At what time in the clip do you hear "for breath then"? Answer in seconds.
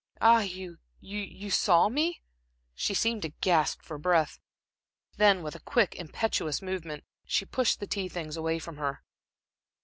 3.83-5.43